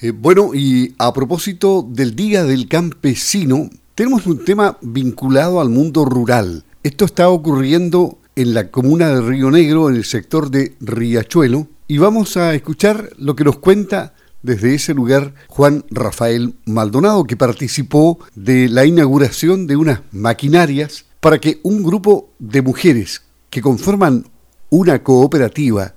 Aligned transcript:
Eh, 0.00 0.12
bueno, 0.12 0.54
y 0.54 0.94
a 0.98 1.12
propósito 1.12 1.84
del 1.88 2.14
Día 2.14 2.44
del 2.44 2.68
Campesino, 2.68 3.68
tenemos 3.96 4.26
un 4.26 4.44
tema 4.44 4.78
vinculado 4.80 5.60
al 5.60 5.70
mundo 5.70 6.04
rural. 6.04 6.64
Esto 6.84 7.04
está 7.04 7.28
ocurriendo 7.30 8.18
en 8.36 8.54
la 8.54 8.70
comuna 8.70 9.08
de 9.08 9.20
Río 9.22 9.50
Negro, 9.50 9.88
en 9.88 9.96
el 9.96 10.04
sector 10.04 10.52
de 10.52 10.76
Riachuelo, 10.78 11.66
y 11.88 11.98
vamos 11.98 12.36
a 12.36 12.54
escuchar 12.54 13.10
lo 13.16 13.34
que 13.34 13.42
nos 13.42 13.58
cuenta 13.58 14.14
desde 14.40 14.72
ese 14.72 14.94
lugar 14.94 15.34
Juan 15.48 15.84
Rafael 15.90 16.54
Maldonado, 16.64 17.24
que 17.24 17.36
participó 17.36 18.20
de 18.36 18.68
la 18.68 18.86
inauguración 18.86 19.66
de 19.66 19.74
unas 19.74 20.02
maquinarias 20.12 21.06
para 21.18 21.40
que 21.40 21.58
un 21.64 21.82
grupo 21.82 22.30
de 22.38 22.62
mujeres 22.62 23.22
que 23.50 23.62
conforman 23.62 24.26
una 24.70 25.02
cooperativa, 25.02 25.96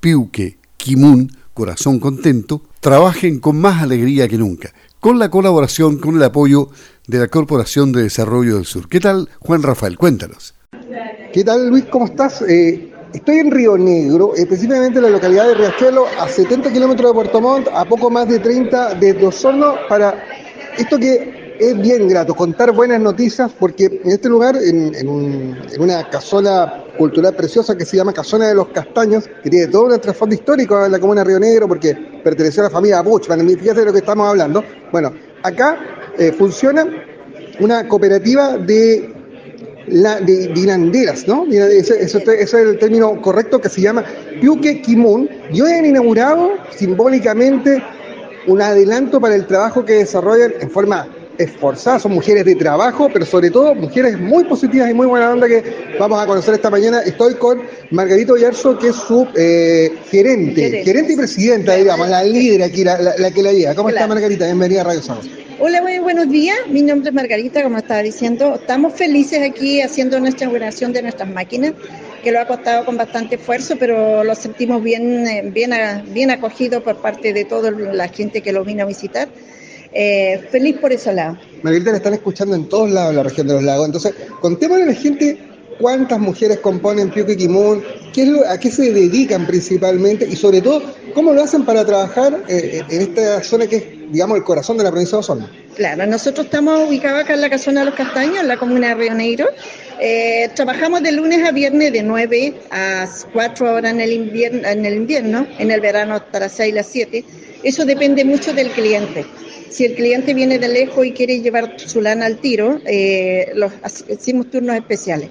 Piuque, 0.00 0.58
Kimun, 0.76 1.30
Corazón 1.60 2.00
Contento, 2.00 2.62
trabajen 2.80 3.38
con 3.38 3.60
más 3.60 3.82
alegría 3.82 4.26
que 4.28 4.38
nunca, 4.38 4.72
con 4.98 5.18
la 5.18 5.28
colaboración, 5.28 5.98
con 5.98 6.16
el 6.16 6.22
apoyo 6.22 6.70
de 7.06 7.18
la 7.18 7.28
Corporación 7.28 7.92
de 7.92 8.04
Desarrollo 8.04 8.56
del 8.56 8.64
Sur. 8.64 8.88
¿Qué 8.88 8.98
tal, 8.98 9.28
Juan 9.40 9.62
Rafael? 9.62 9.98
Cuéntanos. 9.98 10.54
¿Qué 11.34 11.44
tal, 11.44 11.68
Luis? 11.68 11.84
¿Cómo 11.92 12.06
estás? 12.06 12.40
Eh, 12.48 12.90
estoy 13.12 13.40
en 13.40 13.50
Río 13.50 13.76
Negro, 13.76 14.34
específicamente 14.36 15.00
en 15.00 15.04
la 15.04 15.10
localidad 15.10 15.48
de 15.48 15.54
Riachuelo, 15.54 16.06
a 16.18 16.26
70 16.28 16.72
kilómetros 16.72 17.10
de 17.10 17.14
Puerto 17.14 17.42
Montt, 17.42 17.68
a 17.74 17.84
poco 17.84 18.08
más 18.08 18.26
de 18.26 18.38
30 18.38 18.94
de 18.94 19.26
Osorno, 19.26 19.74
para 19.86 20.24
esto 20.78 20.96
que 20.96 21.39
es 21.60 21.78
bien 21.78 22.08
grato, 22.08 22.34
contar 22.34 22.72
buenas 22.72 23.00
noticias, 23.00 23.50
porque 23.58 24.00
en 24.02 24.10
este 24.10 24.30
lugar, 24.30 24.56
en, 24.56 25.56
una 25.78 26.08
casola 26.08 26.84
cultural 26.96 27.34
preciosa 27.34 27.76
que 27.76 27.84
se 27.84 27.98
llama 27.98 28.14
Casona 28.14 28.48
de 28.48 28.54
los 28.54 28.68
Castaños, 28.68 29.28
que 29.42 29.50
tiene 29.50 29.66
todo 29.66 29.84
un 29.84 30.00
trasfondo 30.00 30.34
histórico 30.34 30.82
en 30.84 30.90
la 30.90 30.98
comuna 30.98 31.20
de 31.20 31.28
Río 31.28 31.38
Negro, 31.38 31.68
porque 31.68 31.94
perteneció 32.24 32.62
a 32.62 32.64
la 32.64 32.70
familia 32.70 33.02
Buchman, 33.02 33.46
fíjate 33.46 33.80
de 33.80 33.86
lo 33.86 33.92
que 33.92 33.98
estamos 33.98 34.26
hablando. 34.26 34.64
Bueno, 34.90 35.12
acá 35.42 35.78
eh, 36.18 36.32
funciona 36.32 36.86
una 37.60 37.86
cooperativa 37.86 38.56
de 38.56 39.14
la, 39.88 40.18
¿no? 41.26 41.46
Ese, 41.46 42.02
es 42.02 42.54
el 42.54 42.78
término 42.78 43.20
correcto 43.20 43.60
que 43.60 43.68
se 43.68 43.82
llama 43.82 44.04
Piuque 44.40 44.80
Kimun. 44.80 45.28
Y 45.52 45.60
hoy 45.60 45.72
han 45.72 45.84
inaugurado 45.84 46.52
simbólicamente 46.70 47.82
un 48.46 48.62
adelanto 48.62 49.20
para 49.20 49.34
el 49.34 49.46
trabajo 49.46 49.84
que 49.84 49.94
desarrollan 49.94 50.54
en 50.60 50.70
forma 50.70 51.06
esforzadas, 51.40 52.02
son 52.02 52.12
mujeres 52.12 52.44
de 52.44 52.54
trabajo, 52.54 53.08
pero 53.12 53.24
sobre 53.24 53.50
todo 53.50 53.74
mujeres 53.74 54.18
muy 54.18 54.44
positivas 54.44 54.90
y 54.90 54.94
muy 54.94 55.06
buena 55.06 55.30
onda 55.30 55.48
que 55.48 55.96
vamos 55.98 56.22
a 56.22 56.26
conocer 56.26 56.54
esta 56.54 56.70
mañana. 56.70 57.00
Estoy 57.00 57.34
con 57.34 57.62
Margarito 57.90 58.36
Yarzo, 58.36 58.78
que 58.78 58.88
es 58.88 58.96
su 58.96 59.26
eh, 59.34 59.90
gerente, 60.10 60.82
gerente, 60.84 61.14
y 61.14 61.16
presidenta, 61.16 61.74
digamos, 61.74 62.08
la 62.08 62.22
líder 62.22 62.62
aquí, 62.62 62.84
la, 62.84 62.98
que 63.34 63.42
la 63.42 63.52
lleva. 63.52 63.74
¿Cómo 63.74 63.88
está 63.88 64.06
Margarita? 64.06 64.44
Bienvenida 64.44 64.82
a 64.82 64.84
Radio 64.84 65.02
Somos. 65.02 65.28
Hola, 65.58 65.82
muy 65.82 65.98
buenos 65.98 66.30
días. 66.30 66.56
Mi 66.68 66.82
nombre 66.82 67.08
es 67.08 67.14
Margarita, 67.14 67.62
como 67.62 67.78
estaba 67.78 68.02
diciendo. 68.02 68.54
Estamos 68.54 68.94
felices 68.94 69.40
aquí 69.42 69.82
haciendo 69.82 70.20
nuestra 70.20 70.44
inauguración 70.44 70.92
de 70.92 71.02
nuestras 71.02 71.28
máquinas, 71.28 71.72
que 72.22 72.32
lo 72.32 72.40
ha 72.40 72.46
costado 72.46 72.84
con 72.84 72.96
bastante 72.96 73.36
esfuerzo, 73.36 73.76
pero 73.78 74.24
lo 74.24 74.34
sentimos 74.34 74.82
bien, 74.82 75.26
eh, 75.26 75.42
bien, 75.44 75.72
bien 76.12 76.30
acogido 76.30 76.82
por 76.82 76.96
parte 76.96 77.32
de 77.32 77.44
toda 77.44 77.70
la 77.70 78.08
gente 78.08 78.40
que 78.40 78.52
lo 78.52 78.64
vino 78.64 78.84
a 78.84 78.86
visitar. 78.86 79.28
Eh, 79.92 80.46
feliz 80.50 80.78
por 80.78 80.92
ese 80.92 81.12
lado. 81.12 81.36
Margarita, 81.62 81.90
le 81.90 81.96
están 81.96 82.14
escuchando 82.14 82.54
en 82.54 82.68
todos 82.68 82.90
lados 82.90 83.10
de 83.10 83.16
la 83.16 83.22
región 83.22 83.46
de 83.46 83.54
los 83.54 83.62
lagos. 83.62 83.86
Entonces, 83.86 84.14
contémosle 84.40 84.84
a 84.84 84.86
la 84.86 84.94
gente 84.94 85.38
cuántas 85.80 86.18
mujeres 86.18 86.60
componen 86.60 87.10
Piuque 87.10 87.36
Kimun, 87.36 87.82
qué 88.12 88.40
a 88.48 88.58
qué 88.58 88.70
se 88.70 88.92
dedican 88.92 89.46
principalmente 89.46 90.28
y 90.28 90.36
sobre 90.36 90.60
todo, 90.60 90.82
cómo 91.14 91.32
lo 91.32 91.42
hacen 91.42 91.64
para 91.64 91.84
trabajar 91.84 92.44
eh, 92.48 92.82
en 92.88 93.00
esta 93.00 93.42
zona 93.42 93.66
que 93.66 93.76
es, 93.76 93.84
digamos, 94.12 94.36
el 94.36 94.44
corazón 94.44 94.76
de 94.76 94.84
la 94.84 94.90
provincia 94.90 95.16
de 95.16 95.20
Osorno. 95.20 95.48
Claro, 95.74 96.06
nosotros 96.06 96.46
estamos 96.46 96.88
ubicados 96.88 97.24
acá 97.24 97.34
en 97.34 97.40
la 97.40 97.50
Casona 97.50 97.80
de 97.80 97.86
los 97.86 97.94
Castaños, 97.94 98.40
en 98.40 98.48
la 98.48 98.58
comuna 98.58 98.88
de 98.88 98.94
Río 98.94 99.14
Negro. 99.14 99.46
Eh, 100.00 100.50
trabajamos 100.54 101.02
de 101.02 101.12
lunes 101.12 101.46
a 101.46 101.52
viernes 101.52 101.92
de 101.92 102.02
9 102.02 102.54
a 102.70 103.08
4 103.32 103.74
horas 103.74 103.92
en 103.92 104.00
el 104.00 104.12
invierno, 104.12 104.68
en 104.68 104.84
el, 104.84 104.94
invierno, 104.94 105.46
en 105.58 105.70
el 105.70 105.80
verano 105.80 106.14
hasta 106.14 106.40
las 106.40 106.52
6 106.52 106.72
y 106.72 106.74
las 106.74 106.86
7. 106.86 107.24
Eso 107.62 107.84
depende 107.84 108.24
mucho 108.24 108.52
del 108.52 108.70
cliente. 108.70 109.24
Si 109.70 109.84
el 109.84 109.94
cliente 109.94 110.34
viene 110.34 110.58
de 110.58 110.68
lejos 110.68 111.06
y 111.06 111.12
quiere 111.12 111.40
llevar 111.40 111.78
su 111.78 112.00
lana 112.00 112.26
al 112.26 112.38
tiro, 112.38 112.80
eh, 112.84 113.52
hacemos 113.82 114.50
turnos 114.50 114.74
especiales. 114.76 115.28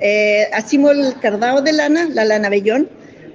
Eh, 0.00 0.46
hacemos 0.54 0.92
el 0.92 1.20
cardado 1.20 1.60
de 1.60 1.74
lana, 1.74 2.08
la 2.10 2.24
lana 2.24 2.48
vellón. 2.48 2.88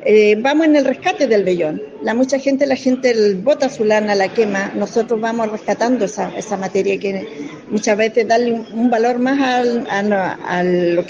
Eh, 0.06 0.36
vamos 0.40 0.66
en 0.66 0.76
el 0.76 0.86
rescate 0.86 1.28
del 1.28 1.44
vellón. 1.44 1.80
La 2.02 2.16
mucha 2.16 2.40
gente, 2.40 2.66
la 2.66 2.76
gente 2.76 3.14
bota 3.36 3.70
su 3.70 3.86
lana, 3.86 4.16
la 4.16 4.34
quema. 4.34 4.72
Nosotros 4.76 5.22
vamos 5.22 5.52
rescatando 5.52 6.06
esa, 6.06 6.58
materia 6.58 7.00
que 7.00 7.28
muchas 7.70 7.96
veces 7.96 8.28
darle 8.28 8.54
un, 8.74 8.90
valor 8.90 9.20
más 9.20 9.40
al, 9.88 11.06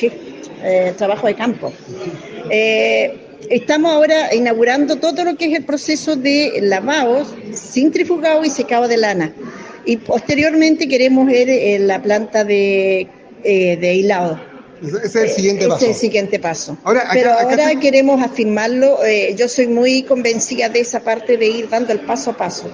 trabajo 0.97 1.27
de 1.27 1.35
campo. 1.35 1.71
Estamos 3.49 3.91
ahora 3.91 4.33
inaugurando 4.33 4.97
todo 4.97 5.23
lo 5.23 5.35
que 5.35 5.45
es 5.45 5.57
el 5.57 5.65
proceso 5.65 6.15
de 6.15 6.59
lavado, 6.61 7.25
centrifugado 7.53 8.43
y 8.43 8.49
secado 8.49 8.87
de 8.87 8.97
lana. 8.97 9.33
Y 9.85 9.97
posteriormente 9.97 10.87
queremos 10.87 11.25
ver 11.25 11.49
en 11.49 11.87
la 11.87 12.01
planta 12.01 12.43
de, 12.43 13.07
eh, 13.43 13.77
de 13.77 13.93
hilado. 13.95 14.39
Ese 14.81 15.05
es 15.05 15.15
el 15.15 15.29
siguiente 15.29 15.67
paso. 15.67 15.83
es 15.83 15.89
el 15.89 15.95
siguiente 15.95 16.39
paso. 16.39 16.77
Pero 17.13 17.33
ahora 17.33 17.75
queremos 17.79 18.21
afirmarlo. 18.21 19.03
Eh, 19.03 19.35
yo 19.37 19.47
soy 19.47 19.67
muy 19.67 20.03
convencida 20.03 20.69
de 20.69 20.81
esa 20.81 21.01
parte 21.01 21.37
de 21.37 21.47
ir 21.47 21.69
dando 21.69 21.91
el 21.91 21.99
paso 21.99 22.31
a 22.31 22.37
paso, 22.37 22.69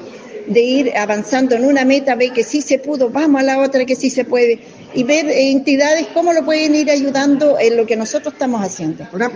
de 0.47 0.61
ir 0.61 0.95
avanzando 0.95 1.55
en 1.55 1.65
una 1.65 1.85
meta, 1.85 2.15
ve 2.15 2.31
que 2.31 2.43
sí 2.43 2.61
se 2.61 2.77
pudo, 2.79 3.09
vamos 3.09 3.41
a 3.41 3.43
la 3.43 3.59
otra 3.59 3.85
que 3.85 3.95
sí 3.95 4.09
se 4.09 4.23
puede, 4.23 4.59
y 4.93 5.03
ver 5.03 5.25
entidades 5.29 6.07
cómo 6.13 6.31
lo 6.33 6.45
pueden 6.45 6.75
ir 6.75 6.91
ayudando 6.91 7.57
en 7.59 7.75
lo 7.75 7.85
que 7.85 7.95
nosotros 7.95 8.33
estamos 8.33 8.61
haciendo. 8.63 9.07
Ahora, 9.11 9.31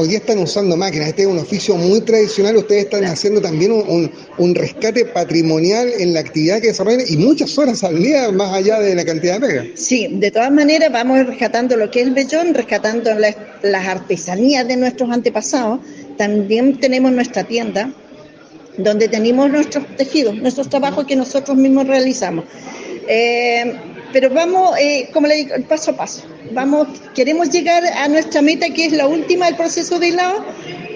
hoy 0.00 0.08
día 0.08 0.18
están 0.18 0.38
usando 0.38 0.78
máquinas, 0.78 1.08
este 1.08 1.22
es 1.22 1.28
un 1.28 1.38
oficio 1.38 1.76
muy 1.76 2.00
tradicional, 2.00 2.56
ustedes 2.56 2.84
están 2.84 3.04
haciendo 3.04 3.40
también 3.40 3.70
un, 3.72 4.54
rescate 4.54 5.04
patrimonial 5.04 5.90
en 5.98 6.14
la 6.14 6.20
actividad 6.20 6.60
que 6.60 6.68
desarrollan 6.68 7.02
y 7.06 7.18
muchas 7.18 7.56
horas 7.58 7.84
al 7.84 8.02
día 8.02 8.32
más 8.32 8.54
allá 8.54 8.80
de 8.80 8.94
la 8.94 9.04
cantidad 9.04 9.38
de 9.38 9.46
pega. 9.46 9.64
Sí, 9.74 10.08
de 10.10 10.30
todas 10.30 10.50
maneras 10.50 10.90
vamos 10.90 11.26
rescatando 11.26 11.76
lo 11.76 11.90
que 11.90 12.00
es 12.00 12.06
el 12.06 12.14
vellón, 12.14 12.54
rescatando 12.54 13.10
las 13.14 13.86
artesanías 13.86 14.66
de 14.66 14.76
nuestros 14.76 15.10
antepasados, 15.10 15.80
también 16.16 16.80
tenemos 16.80 17.12
nuestra 17.12 17.44
tienda 17.44 17.92
donde 18.78 19.08
tenemos 19.08 19.50
nuestros 19.50 19.84
tejidos, 19.96 20.34
nuestros 20.36 20.70
trabajos 20.70 21.04
que 21.04 21.16
nosotros 21.16 21.58
mismos 21.58 21.86
realizamos. 21.86 22.46
Eh, 23.06 23.74
pero 24.12 24.30
vamos, 24.30 24.76
eh, 24.78 25.08
como 25.12 25.26
le 25.26 25.36
digo, 25.36 25.54
paso 25.68 25.92
a 25.92 25.96
paso. 25.96 26.22
Vamos, 26.52 26.88
queremos 27.14 27.50
llegar 27.50 27.84
a 27.84 28.08
nuestra 28.08 28.42
meta, 28.42 28.68
que 28.70 28.86
es 28.86 28.92
la 28.92 29.06
última 29.06 29.46
del 29.46 29.56
proceso 29.56 29.98
de 29.98 30.08
hilado, 30.08 30.44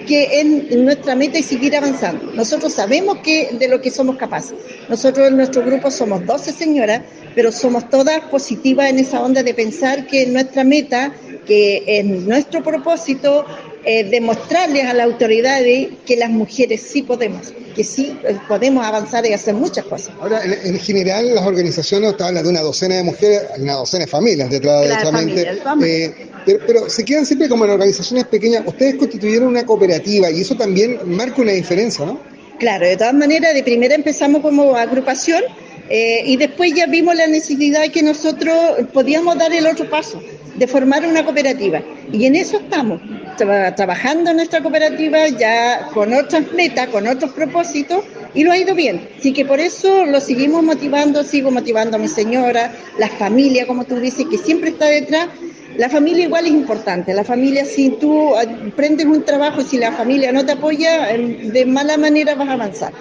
que 0.05 0.39
es 0.39 0.77
nuestra 0.77 1.15
meta 1.15 1.39
y 1.39 1.43
seguir 1.43 1.75
avanzando. 1.75 2.31
Nosotros 2.33 2.73
sabemos 2.73 3.19
que 3.19 3.55
de 3.57 3.67
lo 3.67 3.81
que 3.81 3.89
somos 3.89 4.17
capaces. 4.17 4.55
Nosotros 4.89 5.27
en 5.27 5.37
nuestro 5.37 5.63
grupo 5.63 5.89
somos 5.89 6.25
12 6.25 6.51
señoras, 6.51 7.01
pero 7.33 7.51
somos 7.51 7.89
todas 7.89 8.21
positivas 8.25 8.89
en 8.89 8.99
esa 8.99 9.21
onda 9.21 9.43
de 9.43 9.53
pensar 9.53 10.05
que 10.07 10.25
nuestra 10.27 10.63
meta, 10.63 11.13
que 11.45 11.83
es 11.87 12.05
nuestro 12.05 12.63
propósito, 12.63 13.45
eh, 13.87 14.03
demostrarles 14.03 14.83
a 14.85 14.95
la 14.95 15.03
autoridad 15.03 15.59
que 16.07 16.15
las 16.17 16.31
mujeres 16.31 16.81
sí 16.81 17.03
podemos, 17.03 17.53
que 17.75 17.83
sí 17.83 18.17
eh, 18.27 18.35
podemos 18.47 18.83
avanzar 18.83 19.23
y 19.27 19.33
hacer 19.33 19.53
muchas 19.53 19.85
cosas. 19.85 20.11
Ahora, 20.19 20.41
en, 20.43 20.79
general, 20.79 21.35
las 21.35 21.45
organizaciones, 21.45 22.09
usted 22.09 22.25
habla 22.25 22.41
de 22.41 22.49
una 22.49 22.61
docena 22.61 22.95
de 22.95 23.03
mujeres, 23.03 23.43
una 23.59 23.73
docena 23.73 24.05
de 24.05 24.09
familias 24.09 24.49
detrás 24.49 24.81
de 24.81 24.87
esa 24.87 25.11
mente, 25.11 25.61
eh, 25.85 26.59
pero, 26.65 26.89
se 26.89 27.05
quedan 27.05 27.27
siempre 27.27 27.47
como 27.47 27.65
en 27.65 27.71
organizaciones 27.71 28.25
pequeñas. 28.25 28.63
Ustedes 28.65 28.95
constituyeron 28.95 29.49
una 29.49 29.63
cooperativa 29.67 30.31
y 30.31 30.41
eso 30.41 30.55
también 30.55 30.97
marca 31.05 31.43
una 31.43 31.51
diferencia, 31.51 32.07
¿no? 32.07 32.19
Claro, 32.57 32.87
de 32.87 32.97
todas 32.97 33.13
maneras, 33.13 33.53
de 33.53 33.61
primera 33.61 33.93
empezamos 33.93 34.41
como 34.41 34.75
agrupación 34.75 35.43
y 35.87 36.37
después 36.37 36.73
ya 36.73 36.87
vimos 36.87 37.13
la 37.15 37.27
necesidad 37.27 37.81
de 37.81 37.91
que 37.91 38.01
nosotros 38.01 38.55
podíamos 38.91 39.37
dar 39.37 39.53
el 39.53 39.67
otro 39.67 39.87
paso, 39.87 40.19
de 40.55 40.65
formar 40.65 41.05
una 41.05 41.23
cooperativa. 41.23 41.83
Y 42.11 42.25
en 42.25 42.35
eso 42.35 42.57
estamos 42.57 42.99
trabajando 43.35 44.31
en 44.31 44.37
nuestra 44.37 44.61
cooperativa 44.61 45.27
ya 45.29 45.89
con 45.93 46.13
otras 46.13 46.51
metas, 46.53 46.87
con 46.89 47.07
otros 47.07 47.31
propósitos 47.31 48.03
y 48.33 48.43
lo 48.43 48.51
ha 48.51 48.57
ido 48.57 48.75
bien. 48.75 49.09
Así 49.17 49.33
que 49.33 49.45
por 49.45 49.59
eso 49.59 50.05
lo 50.05 50.19
seguimos 50.19 50.63
motivando, 50.63 51.23
sigo 51.23 51.51
motivando 51.51 51.97
a 51.97 51.99
mi 51.99 52.07
señora, 52.07 52.73
la 52.99 53.09
familia, 53.09 53.65
como 53.65 53.85
tú 53.85 53.99
dices, 53.99 54.25
que 54.29 54.37
siempre 54.37 54.69
está 54.69 54.85
detrás. 54.85 55.29
La 55.77 55.89
familia 55.89 56.23
igual 56.23 56.45
es 56.45 56.51
importante. 56.51 57.13
La 57.13 57.23
familia, 57.23 57.65
si 57.65 57.89
tú 57.89 58.33
prendes 58.75 59.05
un 59.05 59.23
trabajo 59.23 59.61
y 59.61 59.65
si 59.65 59.77
la 59.77 59.91
familia 59.91 60.31
no 60.31 60.45
te 60.45 60.53
apoya, 60.53 61.07
de 61.07 61.65
mala 61.65 61.97
manera 61.97 62.35
vas 62.35 62.47
a 62.47 62.53
avanzar. 62.53 62.93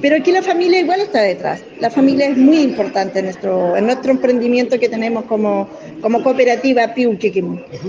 Pero 0.00 0.16
aquí 0.16 0.32
la 0.32 0.42
familia 0.42 0.80
igual 0.80 1.00
está 1.00 1.20
detrás. 1.22 1.60
La 1.78 1.90
familia 1.90 2.28
es 2.28 2.36
muy 2.36 2.58
importante 2.60 3.18
en 3.18 3.26
nuestro, 3.26 3.76
en 3.76 3.86
nuestro 3.86 4.10
emprendimiento 4.12 4.78
que 4.78 4.88
tenemos 4.88 5.24
como, 5.24 5.68
como 6.00 6.22
cooperativa 6.22 6.94
Piuque. 6.94 7.30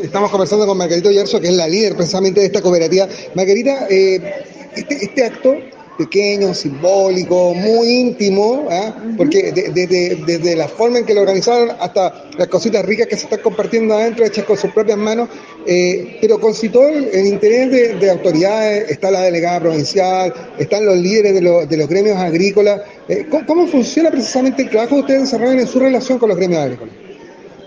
Estamos 0.04 0.30
conversando 0.30 0.68
con 0.68 0.78
Margarito 0.78 1.12
Yarzo, 1.12 1.40
que 1.40 1.48
es 1.48 1.54
la 1.54 1.68
líder 1.68 1.96
precisamente 1.96 2.42
de 2.42 2.48
esta 2.48 2.62
cooperativa. 2.62 3.08
Margarita, 3.34 3.88
eh, 3.90 4.44
este, 4.76 5.06
este 5.06 5.26
acto 5.26 5.56
pequeño, 5.98 6.54
simbólico, 6.54 7.54
muy 7.54 7.88
íntimo, 7.88 8.68
¿ah? 8.70 8.96
porque 9.18 9.52
desde, 9.52 10.56
la 10.56 10.68
forma 10.68 11.00
en 11.00 11.06
que 11.06 11.14
lo 11.14 11.22
organizaron 11.22 11.72
hasta 11.80 12.26
las 12.38 12.48
cositas 12.48 12.84
ricas 12.86 13.08
que 13.08 13.18
se 13.18 13.24
están 13.24 13.40
compartiendo 13.40 13.96
adentro, 13.96 14.26
hechas 14.26 14.46
con 14.46 14.58
sus 14.58 14.72
propias 14.72 14.98
manos, 14.98 15.30
eh, 15.66 16.18
pero 16.22 16.40
con 16.40 16.54
si 16.54 16.70
todo 16.70 16.88
el, 16.88 17.26
interés 17.26 18.00
de, 18.00 18.10
autoridades, 18.10 18.90
está 18.90 19.12
la 19.12 19.22
delegada 19.22 19.60
provincial, 19.60 20.34
están 20.58 20.86
los 20.86 20.98
líderes 20.98 21.34
de, 21.34 21.78
los 21.78 21.90
gremios 21.90 22.18
agrícolas. 22.18 22.82
Eh, 23.08 23.28
¿cómo, 23.48 23.68
funciona 23.68 24.10
precisamente 24.10 24.64
el 24.64 24.70
trabajo 24.70 24.96
que 24.96 25.02
ustedes 25.02 25.22
desarrollan 25.22 25.60
en 25.60 25.68
su 25.68 25.80
relación 25.80 26.18
con 26.18 26.30
los 26.30 26.38
gremios 26.38 26.62
agrícolas? 26.62 26.94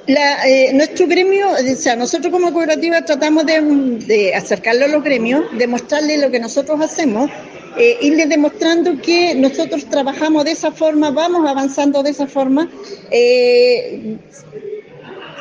Eh, 0.06 0.70
nuestro 0.74 1.06
gremio, 1.06 1.48
o 1.52 1.76
sea, 1.76 1.96
nosotros 1.96 2.30
como 2.30 2.52
cooperativa 2.52 3.02
tratamos 3.02 3.46
de, 3.46 3.60
de 4.06 4.34
acercarlo 4.34 4.84
a 4.84 4.88
los 4.88 5.02
gremios, 5.02 5.44
de 5.56 5.66
mostrarles 5.66 6.20
lo 6.20 6.30
que 6.30 6.38
nosotros 6.40 6.78
hacemos 6.82 7.30
eh, 7.76 7.98
irles 8.02 8.28
demostrando 8.28 9.00
que 9.00 9.34
nosotros 9.34 9.84
trabajamos 9.86 10.44
de 10.44 10.52
esa 10.52 10.70
forma, 10.70 11.10
vamos 11.10 11.48
avanzando 11.48 12.02
de 12.02 12.10
esa 12.10 12.26
forma, 12.26 12.68
eh, 13.10 14.16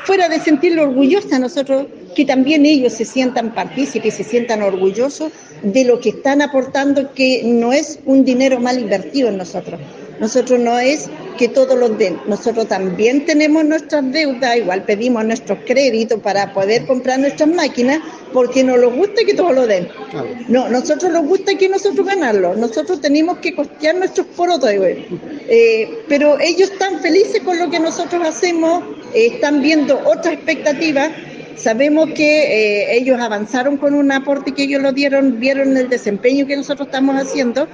fuera 0.06 0.28
de 0.30 0.40
sentirlo 0.40 0.84
orgullosa 0.84 1.40
nosotros, 1.40 1.88
que 2.16 2.26
también 2.26 2.66
ellos 2.66 2.94
se 2.94 3.06
sientan 3.06 3.54
partícipes, 3.54 4.16
se 4.16 4.24
sientan 4.24 4.62
orgullosos 4.62 5.32
de 5.64 5.86
lo 5.86 6.00
que 6.00 6.10
están 6.10 6.42
aportando, 6.42 7.14
que 7.14 7.44
no 7.44 7.72
es 7.72 8.00
un 8.06 8.26
dinero 8.26 8.60
mal 8.60 8.80
invertido 8.80 9.30
en 9.30 9.38
nosotros. 9.38 9.80
Nosotros 10.20 10.60
no 10.60 10.78
es 10.78 11.10
que 11.34 11.48
todos 11.48 11.78
los 11.78 11.98
den. 11.98 12.20
Nosotros 12.28 12.68
también 12.68 13.26
tenemos 13.26 13.66
nuestras 13.66 14.12
deudas, 14.12 14.58
igual 14.58 14.84
pedimos 14.84 15.26
nuestros 15.26 15.60
créditos 15.66 16.20
para 16.22 16.54
poder 16.54 16.86
comprar 16.86 17.20
nuestras 17.20 17.50
máquinas, 17.50 18.00
porque 18.32 18.64
nos 18.64 18.80
gusta 18.94 19.24
que 19.26 19.34
todos 19.34 19.54
lo 19.54 19.68
den. 19.68 19.88
No, 20.48 20.70
nosotros 20.70 21.12
nos 21.12 21.26
gusta 21.26 21.56
que 21.56 21.70
nosotros 21.70 22.06
ganarlo. 22.06 22.56
Nosotros 22.56 23.02
tenemos 23.02 23.38
que 23.40 23.56
costear 23.56 23.96
nuestros 23.96 24.28
porotos. 24.28 24.72
Eh, 24.72 26.04
pero 26.08 26.40
ellos 26.40 26.72
están 26.72 27.00
felices 27.00 27.42
con 27.44 27.60
lo 27.60 27.70
que 27.70 27.80
nosotros 27.80 28.26
hacemos, 28.26 28.84
eh, 29.14 29.28
están 29.34 29.62
viendo 29.62 30.00
otras 30.06 30.34
expectativas. 30.34 31.12
Sabemos 31.56 32.10
que 32.16 32.44
eh, 32.44 32.98
ellos 32.98 33.20
avanzaron 33.20 33.78
con 33.78 33.94
un 33.94 34.12
aporte 34.12 34.54
que 34.54 34.64
ellos 34.64 34.82
lo 34.82 34.92
dieron, 34.92 35.40
vieron 35.40 35.78
el 35.78 35.88
desempeño 35.88 36.48
que 36.48 36.58
nosotros 36.58 36.88
estamos 36.88 37.16
haciendo 37.16 37.68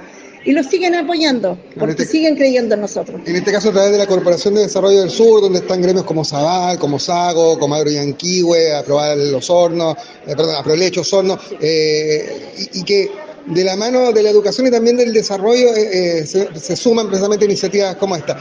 y 0.44 0.52
los 0.52 0.66
siguen 0.66 0.94
apoyando, 0.94 1.58
porque 1.78 1.92
este 1.92 2.06
siguen 2.06 2.36
creyendo 2.36 2.74
en 2.74 2.80
nosotros. 2.80 3.20
En 3.26 3.36
este 3.36 3.52
caso 3.52 3.68
a 3.68 3.72
través 3.72 3.92
de 3.92 3.98
la 3.98 4.06
Corporación 4.06 4.54
de 4.54 4.62
Desarrollo 4.62 5.00
del 5.00 5.10
Sur, 5.10 5.40
donde 5.40 5.58
están 5.58 5.82
gremios 5.82 6.04
como 6.04 6.24
Zabal, 6.24 6.78
como 6.78 6.98
Sago, 6.98 7.58
como 7.58 7.74
Agro 7.74 7.90
Yanquihue, 7.90 8.74
aprobar 8.74 9.16
los 9.16 9.50
hornos, 9.50 9.96
eh, 10.26 10.34
perdón, 10.36 10.56
Aprolecho, 10.56 11.02
hornos, 11.12 11.38
eh, 11.60 12.68
y, 12.72 12.82
que 12.84 13.10
de 13.46 13.64
la 13.64 13.76
mano 13.76 14.12
de 14.12 14.22
la 14.22 14.30
educación 14.30 14.66
y 14.66 14.70
también 14.70 14.96
del 14.96 15.12
desarrollo 15.12 15.74
eh, 15.74 16.26
se, 16.26 16.48
se, 16.58 16.76
suman 16.76 17.08
precisamente 17.08 17.44
iniciativas 17.44 17.96
como 17.96 18.16
esta. 18.16 18.38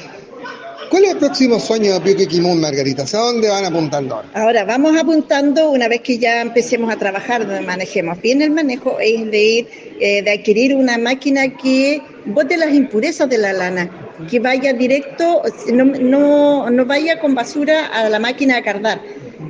¿Cuál 0.90 1.06
es 1.06 1.12
el 1.12 1.18
próximo 1.18 1.60
sueño 1.60 1.94
de 1.94 2.02
Piuque 2.02 2.28
Kimun, 2.28 2.60
Margarita? 2.60 3.04
¿Hacia 3.04 3.20
dónde 3.20 3.48
van 3.48 3.64
apuntando 3.64 4.16
ahora? 4.16 4.30
Ahora, 4.34 4.66
vamos 4.66 4.98
apuntando, 4.98 5.70
una 5.70 5.88
vez 5.88 6.02
que 6.02 6.18
ya 6.18 6.42
empecemos 6.42 6.92
a 6.92 6.98
trabajar, 6.98 7.46
donde 7.46 7.62
manejemos 7.62 8.20
bien 8.20 8.42
el 8.42 8.50
manejo, 8.50 8.98
es 9.00 9.30
de 9.30 9.44
ir, 9.44 9.68
eh, 10.00 10.24
de 10.24 10.32
adquirir 10.32 10.76
una 10.76 10.98
máquina 10.98 11.48
que 11.58 12.02
bote 12.26 12.58
las 12.58 12.74
impurezas 12.74 13.30
de 13.30 13.38
la 13.38 13.54
lana, 13.54 13.88
que 14.32 14.40
vaya 14.40 14.74
directo, 14.74 15.44
no, 15.72 15.86
no, 15.86 16.70
no 16.72 16.86
vaya 16.86 17.20
con 17.20 17.36
basura 17.36 17.86
a 17.88 18.10
la 18.10 18.18
máquina 18.18 18.58
a 18.58 18.64
cardar. 18.64 19.00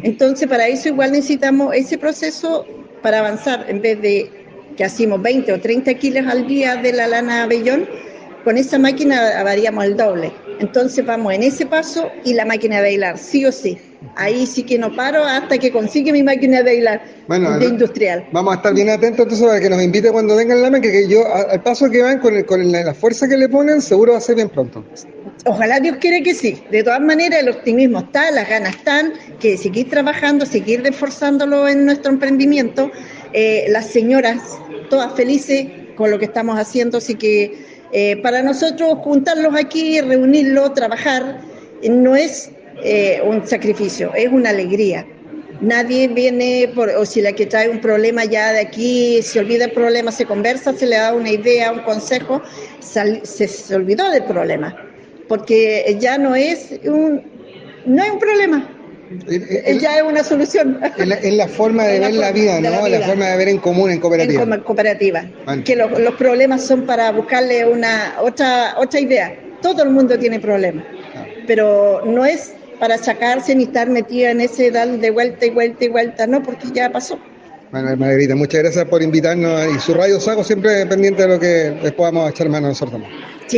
Entonces, 0.03 0.45
para 0.45 0.68
eso 0.68 0.89
igual 0.89 1.13
necesitamos 1.13 1.74
ese 1.74 1.97
proceso 1.97 2.65
para 3.01 3.19
avanzar, 3.19 3.65
en 3.69 3.81
vez 3.81 4.01
de 4.01 4.30
que 4.75 4.83
hacemos 4.83 5.21
20 5.21 5.53
o 5.53 5.59
30 5.59 5.94
kilos 5.94 6.27
al 6.27 6.47
día 6.47 6.75
de 6.75 6.91
la 6.91 7.07
lana 7.07 7.47
Bellón, 7.47 7.88
con 8.44 8.57
esa 8.57 8.77
máquina 8.77 9.39
haríamos 9.39 9.86
el 9.86 9.95
doble. 9.95 10.33
Entonces 10.60 11.06
vamos 11.06 11.34
en 11.34 11.44
ese 11.44 11.66
paso 11.66 12.10
y 12.24 12.34
la 12.34 12.46
máquina 12.46 12.82
de 12.82 12.94
hilar, 12.94 13.18
sí 13.18 13.46
o 13.46 13.52
sí. 13.52 13.78
Ahí 14.16 14.46
sí 14.46 14.64
que 14.64 14.78
no 14.78 14.96
paro 14.96 15.24
hasta 15.24 15.58
que 15.58 15.72
consigue 15.72 16.12
mi 16.12 16.24
máquina 16.24 16.62
de 16.64 16.76
hilar 16.76 17.02
de 17.28 17.66
industrial. 17.66 18.26
Vamos 18.32 18.54
a 18.54 18.58
estar 18.58 18.74
bien 18.74 18.90
atentos 18.90 19.26
entonces 19.26 19.46
para 19.46 19.60
que 19.60 19.70
nos 19.70 19.82
invite 19.82 20.12
cuando 20.12 20.36
vengan 20.36 20.62
la 20.62 20.70
máquina, 20.70 20.94
que 20.94 21.08
yo 21.08 21.24
al 21.34 21.62
paso 21.64 21.90
que 21.90 22.02
van 22.02 22.20
con, 22.20 22.44
con 22.44 22.72
la, 22.72 22.94
fuerza 22.94 23.28
que 23.28 23.38
le 23.38 23.50
ponen, 23.50 23.82
seguro 23.82 24.14
va 24.14 24.18
a 24.18 24.22
ser 24.22 24.36
bien 24.36 24.50
pronto. 24.50 24.84
Ojalá 25.46 25.80
Dios 25.80 25.98
quiere 26.00 26.22
que 26.24 26.34
sí. 26.34 26.62
De 26.72 26.84
todas 26.84 27.02
maneras, 27.02 27.42
el 27.42 27.50
optimismo 27.50 28.00
está, 28.00 28.32
las 28.32 28.50
ganas 28.50 28.76
están, 28.76 29.14
que 29.40 29.58
seguir 29.58 29.90
trabajando, 29.90 30.46
seguir 30.46 30.84
reforzándolo 30.84 31.68
en 31.68 31.86
nuestro 31.86 32.12
emprendimiento. 32.12 32.92
Eh, 33.34 33.66
las 33.70 33.88
señoras, 33.88 34.42
todas 34.90 35.14
felices 35.14 35.68
con 35.96 36.12
lo 36.12 36.20
que 36.20 36.26
estamos 36.26 36.58
haciendo, 36.58 36.98
así 36.98 37.16
que 37.16 37.69
eh, 37.91 38.18
para 38.21 38.41
nosotros 38.41 39.00
juntarlos 39.00 39.56
aquí, 39.56 40.00
reunirlos, 40.01 40.74
trabajar, 40.74 41.41
no 41.88 42.15
es 42.15 42.51
eh, 42.83 43.21
un 43.25 43.45
sacrificio, 43.47 44.13
es 44.15 44.30
una 44.31 44.50
alegría. 44.50 45.06
Nadie 45.62 46.07
viene, 46.07 46.71
por, 46.74 46.89
o 46.89 47.06
si 47.06 47.21
la 47.21 47.33
que 47.33 47.45
trae 47.45 47.69
un 47.69 47.81
problema 47.81 48.24
ya 48.24 48.53
de 48.53 48.62
aquí, 48.62 49.21
se 49.21 49.39
olvida 49.39 49.65
el 49.65 49.71
problema, 49.71 50.12
se 50.12 50.25
conversa, 50.25 50.74
se 50.74 50.86
le 50.86 50.95
da 50.95 51.13
una 51.13 51.31
idea, 51.31 51.71
un 51.71 51.80
consejo, 51.80 52.41
se, 52.80 53.21
se 53.24 53.75
olvidó 53.75 54.09
del 54.12 54.24
problema, 54.24 54.75
porque 55.27 55.97
ya 56.00 56.18
no 56.18 56.36
es 56.36 56.80
un, 56.86 57.21
no 57.86 58.03
es 58.03 58.12
un 58.12 58.19
problema, 58.19 58.79
ya 59.80 59.98
es 59.98 60.04
una 60.04 60.24
solución. 60.24 60.80
Es 60.98 61.34
la, 61.34 61.48
forma 61.48 61.84
de 61.86 62.00
ver 62.00 62.14
la 62.14 62.32
vida, 62.32 62.60
¿no? 62.62 62.88
La, 62.88 63.02
forma 63.02 63.26
de 63.26 63.38
ver 63.38 63.50
en 63.50 63.58
común, 63.58 63.90
en 63.90 64.00
cooperativa. 64.00 64.44
En 64.44 64.62
cooperativa. 64.62 65.26
Que 65.66 65.76
los, 65.76 66.14
problemas 66.16 66.66
son 66.66 66.86
para 66.86 67.12
buscarle 67.12 67.66
una 67.66 68.16
otra 68.22 68.76
otra 68.78 69.00
idea. 69.00 69.36
Todo 69.62 69.84
el 69.84 69.90
mundo 69.90 70.18
tiene 70.18 70.40
problemas, 70.40 70.86
ah. 71.16 71.26
pero 71.48 72.04
no 72.06 72.24
es 72.26 72.54
para 72.80 72.98
sacarse 72.98 73.54
ni 73.56 73.64
estar 73.64 73.90
metida 73.90 74.32
en 74.32 74.42
ese 74.42 74.72
dar 74.72 74.88
de 74.88 75.12
vuelta 75.12 75.46
y 75.46 75.50
vuelta 75.50 75.86
y 75.86 75.90
vuelta, 75.90 76.28
no, 76.28 76.42
porque 76.42 76.68
ya 76.74 76.90
pasó. 76.92 77.20
Bueno, 77.71 77.95
Margarita, 77.98 78.36
muchas 78.36 78.63
gracias 78.63 78.86
por 78.86 79.04
invitarnos 79.04 79.75
y 79.75 79.80
su 79.80 79.94
radio 79.94 80.19
Sago 80.19 80.44
siempre 80.44 80.88
pendiente 80.88 81.21
de 81.21 81.27
lo 81.27 81.39
que 81.39 81.77
les 81.83 81.92
podamos 81.92 82.30
echar 82.31 82.50
mano 82.50 82.68
nosotros. 82.68 83.00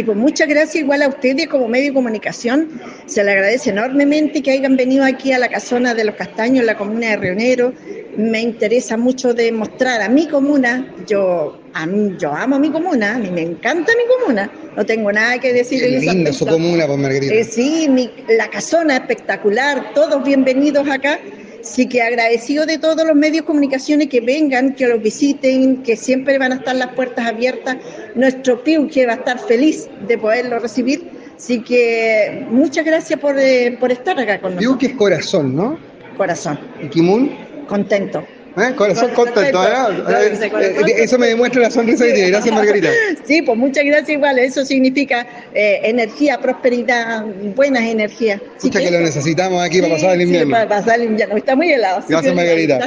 Pues 0.06 0.18
muchas 0.18 0.48
gracias 0.48 0.84
igual 0.84 1.02
a 1.02 1.08
ustedes 1.08 1.48
como 1.48 1.70
medio 1.70 1.88
de 1.88 1.94
comunicación. 1.94 2.82
Se 3.06 3.24
le 3.24 3.32
agradece 3.32 3.70
enormemente 3.70 4.42
que 4.42 4.52
hayan 4.52 4.76
venido 4.76 5.06
aquí 5.06 5.32
a 5.32 5.40
la 5.40 5.48
casona 5.48 5.94
de 5.94 6.06
los 6.06 6.16
Castaños, 6.16 6.66
la 6.66 6.78
comuna 6.78 7.12
de 7.12 7.18
Rionero. 7.18 7.74
Me 8.18 8.42
interesa 8.42 8.98
mucho 8.98 9.34
demostrar 9.34 10.02
a 10.02 10.10
mi 10.10 10.28
comuna, 10.28 10.94
yo, 11.08 11.58
a 11.74 11.86
mí, 11.86 12.16
yo 12.18 12.34
amo 12.34 12.60
mi 12.60 12.70
comuna, 12.70 13.16
a 13.16 13.20
mí 13.20 13.30
me 13.32 13.42
encanta 13.42 13.94
mi 13.98 14.04
comuna, 14.18 14.52
no 14.76 14.86
tengo 14.86 15.12
nada 15.12 15.40
que 15.40 15.54
decir. 15.54 15.82
Es 15.84 16.04
linda 16.04 16.34
su 16.34 16.46
comuna, 16.46 16.86
pues 16.86 17.00
Margarita. 17.00 17.34
Eh, 17.34 17.46
sí, 17.46 17.90
la 18.30 18.50
casona 18.50 18.98
espectacular, 18.98 19.94
todos 19.94 20.22
bienvenidos 20.24 20.90
acá. 20.90 21.20
Sí 21.64 21.88
que 21.88 22.02
agradecido 22.02 22.66
de 22.66 22.78
todos 22.78 23.06
los 23.06 23.16
medios 23.16 23.44
de 23.44 23.46
comunicaciones 23.46 24.10
que 24.10 24.22
vengan, 24.22 24.74
que 24.76 24.88
los 24.88 25.02
visiten, 25.02 25.84
que 25.84 25.96
siempre 25.96 26.38
van 26.38 26.52
a 26.52 26.56
estar 26.56 26.76
las 26.76 26.94
puertas 26.94 27.28
abiertas. 27.28 27.78
Nuestro 28.16 28.64
PIU 28.64 28.90
que 28.90 29.06
va 29.06 29.14
a 29.14 29.16
estar 29.18 29.40
feliz 29.40 29.88
de 30.08 30.18
poderlo 30.18 30.60
recibir. 30.60 31.10
Así 31.36 31.62
que 31.62 32.46
muchas 32.50 32.86
gracias 32.86 33.20
por, 33.20 33.38
eh, 33.40 33.78
por 33.80 33.92
estar 33.92 34.20
acá 34.20 34.40
con 34.40 34.56
nosotros. 34.56 34.78
PIU 34.78 34.78
que 34.78 34.94
es 34.94 34.98
corazón, 34.98 35.56
¿no? 35.56 35.78
Corazón. 36.18 36.60
¿Y 36.82 36.88
Kimun? 36.88 37.32
Contento. 37.68 38.24
¿Eh? 38.58 38.76
Corazón 38.76 39.12
contento, 39.12 39.64
¿eh? 39.64 39.72
¿eh? 40.10 40.94
Eso 40.98 41.18
me 41.18 41.28
demuestra 41.28 41.62
la 41.62 41.72
sonrisa 41.72 42.06
que 42.06 42.14
tiene. 42.14 42.30
Gracias, 42.30 42.54
Margarita. 42.54 42.90
Sí, 43.24 43.42
pues 43.42 43.58
muchas 43.58 43.86
gracias 43.86 44.10
igual. 44.10 44.40
Eso 44.40 44.66
significa 44.66 45.26
eh, 45.54 45.80
energía, 45.84 46.40
prosperidad, 46.40 47.24
buenas 47.56 47.84
energías. 47.84 48.42
Escucha 48.58 48.80
que, 48.80 48.92
lo 48.92 49.00
necesitamos 49.00 49.64
aquí 49.64 49.82
para 49.82 49.94
pasar 49.94 50.16
el 50.16 50.22
invierno. 50.24 50.48
Sí, 50.48 50.52
para 50.52 50.68
pasar 50.68 51.00
el 51.00 51.06
invierno. 51.08 51.38
Está 51.38 51.56
muy 51.56 51.72
helado. 51.72 52.04
Gracias, 52.08 52.36
Margarita. 52.36 52.80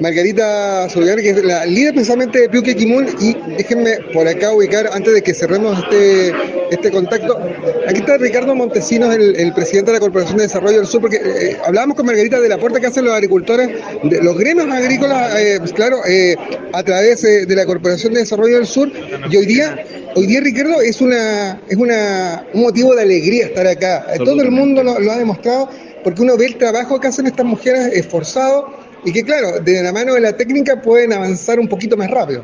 Margarita 0.00 0.88
Zulgar, 0.90 1.20
que 1.20 1.30
es 1.30 1.44
la 1.44 1.64
líder 1.66 1.94
precisamente 1.94 2.40
de 2.40 2.48
Piuque 2.48 2.74
Kimun. 2.74 3.06
Y 3.20 3.36
déjenme 3.56 3.98
por 4.12 4.28
acá 4.28 4.52
ubicar, 4.52 4.90
antes 4.92 5.14
de 5.14 5.22
que 5.22 5.32
cerremos 5.32 5.78
este, 5.78 6.32
este 6.70 6.90
contacto, 6.90 7.38
aquí 7.88 8.00
está 8.00 8.16
Ricardo 8.18 8.54
Montesinos, 8.54 9.14
el, 9.14 9.52
presidente 9.52 9.90
de 9.90 9.98
la 9.98 10.00
Corporación 10.00 10.36
de 10.36 10.44
Desarrollo 10.44 10.78
del 10.78 10.86
Sur, 10.86 11.00
porque 11.00 11.56
hablábamos 11.64 11.96
con 11.96 12.06
Margarita 12.06 12.40
de 12.40 12.48
la 12.48 12.58
puerta 12.58 12.80
que 12.80 12.86
hacen 12.86 13.04
los 13.04 13.14
agricultores, 13.14 13.68
de 14.04 14.22
los 14.22 14.36
gremios 14.38 14.66
agricultores 14.70 14.90
eh, 15.36 15.56
pues 15.58 15.72
claro, 15.72 15.98
eh, 16.06 16.36
a 16.72 16.82
través 16.82 17.24
eh, 17.24 17.46
de 17.46 17.56
la 17.56 17.66
Corporación 17.66 18.14
de 18.14 18.20
Desarrollo 18.20 18.56
del 18.56 18.66
Sur. 18.66 18.90
Y 19.30 19.36
hoy 19.36 19.46
día, 19.46 19.84
hoy 20.14 20.26
día 20.26 20.40
Ricardo, 20.40 20.80
es 20.80 21.00
una 21.00 21.60
es 21.68 21.76
una, 21.76 22.46
un 22.54 22.62
motivo 22.62 22.94
de 22.94 23.02
alegría 23.02 23.46
estar 23.46 23.66
acá. 23.66 24.06
Todo 24.24 24.42
el 24.42 24.50
mundo 24.50 24.82
lo, 24.82 24.98
lo 24.98 25.12
ha 25.12 25.18
demostrado 25.18 25.68
porque 26.04 26.22
uno 26.22 26.36
ve 26.36 26.46
el 26.46 26.56
trabajo 26.56 27.00
que 27.00 27.08
hacen 27.08 27.26
estas 27.26 27.46
mujeres 27.46 27.92
esforzado 27.92 28.68
y 29.04 29.12
que, 29.12 29.22
claro, 29.22 29.60
de 29.60 29.82
la 29.82 29.92
mano 29.92 30.14
de 30.14 30.20
la 30.20 30.36
técnica 30.36 30.80
pueden 30.80 31.12
avanzar 31.12 31.58
un 31.58 31.68
poquito 31.68 31.96
más 31.96 32.10
rápido. 32.10 32.42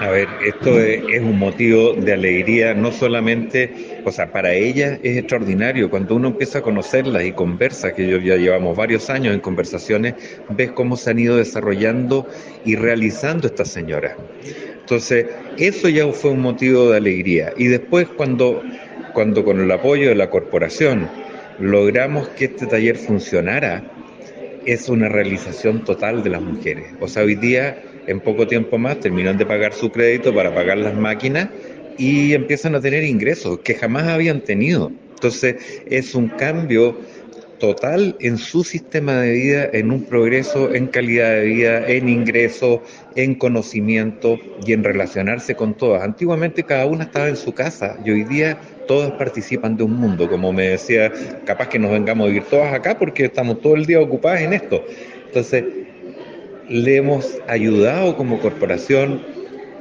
A 0.00 0.10
ver, 0.10 0.28
esto 0.44 0.78
es, 0.78 1.20
un 1.20 1.38
motivo 1.38 1.94
de 1.94 2.12
alegría, 2.12 2.74
no 2.74 2.92
solamente, 2.92 4.02
o 4.04 4.12
sea, 4.12 4.30
para 4.30 4.52
ella 4.52 4.98
es 5.02 5.16
extraordinario. 5.16 5.88
Cuando 5.88 6.14
uno 6.14 6.28
empieza 6.28 6.58
a 6.58 6.62
conocerlas 6.62 7.24
y 7.24 7.32
conversa, 7.32 7.94
que 7.94 8.06
yo 8.06 8.18
ya 8.18 8.36
llevamos 8.36 8.76
varios 8.76 9.08
años 9.08 9.34
en 9.34 9.40
conversaciones, 9.40 10.14
ves 10.50 10.72
cómo 10.72 10.96
se 10.96 11.10
han 11.10 11.18
ido 11.18 11.36
desarrollando 11.36 12.28
y 12.64 12.76
realizando 12.76 13.46
estas 13.46 13.68
señoras. 13.68 14.16
Entonces, 14.80 15.26
eso 15.56 15.88
ya 15.88 16.06
fue 16.12 16.30
un 16.30 16.40
motivo 16.40 16.90
de 16.90 16.98
alegría. 16.98 17.54
Y 17.56 17.66
después 17.68 18.06
cuando, 18.06 18.62
cuando 19.14 19.44
con 19.44 19.60
el 19.60 19.70
apoyo 19.70 20.10
de 20.10 20.14
la 20.14 20.28
corporación 20.28 21.08
logramos 21.58 22.28
que 22.28 22.44
este 22.44 22.66
taller 22.66 22.96
funcionara, 22.96 23.82
es 24.66 24.88
una 24.88 25.08
realización 25.08 25.84
total 25.84 26.22
de 26.22 26.30
las 26.30 26.42
mujeres. 26.42 26.86
O 27.00 27.08
sea, 27.08 27.22
hoy 27.22 27.36
día, 27.36 27.82
en 28.06 28.20
poco 28.20 28.46
tiempo 28.46 28.78
más, 28.78 29.00
terminan 29.00 29.36
de 29.36 29.46
pagar 29.46 29.72
su 29.72 29.90
crédito 29.90 30.34
para 30.34 30.54
pagar 30.54 30.78
las 30.78 30.94
máquinas 30.94 31.48
y 31.98 32.34
empiezan 32.34 32.74
a 32.74 32.80
tener 32.80 33.04
ingresos 33.04 33.60
que 33.60 33.74
jamás 33.74 34.04
habían 34.08 34.40
tenido. 34.40 34.92
Entonces, 35.14 35.56
es 35.86 36.14
un 36.14 36.28
cambio 36.28 36.96
total 37.58 38.16
en 38.20 38.36
su 38.38 38.64
sistema 38.64 39.20
de 39.20 39.32
vida, 39.32 39.70
en 39.72 39.90
un 39.90 40.04
progreso 40.04 40.74
en 40.74 40.88
calidad 40.88 41.30
de 41.30 41.42
vida, 41.42 41.88
en 41.88 42.08
ingreso, 42.08 42.82
en 43.14 43.34
conocimiento 43.34 44.38
y 44.64 44.72
en 44.72 44.84
relacionarse 44.84 45.54
con 45.54 45.74
todas. 45.74 46.02
Antiguamente 46.02 46.64
cada 46.64 46.86
una 46.86 47.04
estaba 47.04 47.28
en 47.28 47.36
su 47.36 47.52
casa 47.52 47.96
y 48.04 48.10
hoy 48.10 48.24
día 48.24 48.58
todas 48.86 49.12
participan 49.12 49.76
de 49.76 49.84
un 49.84 49.94
mundo, 49.94 50.28
como 50.28 50.52
me 50.52 50.68
decía, 50.68 51.12
capaz 51.44 51.68
que 51.68 51.78
nos 51.78 51.90
vengamos 51.90 52.26
a 52.26 52.28
vivir 52.28 52.44
todas 52.44 52.72
acá 52.72 52.98
porque 52.98 53.24
estamos 53.24 53.60
todo 53.60 53.74
el 53.74 53.86
día 53.86 54.00
ocupadas 54.00 54.42
en 54.42 54.52
esto. 54.52 54.84
Entonces, 55.26 55.64
le 56.68 56.96
hemos 56.96 57.38
ayudado 57.48 58.16
como 58.16 58.40
corporación 58.40 59.22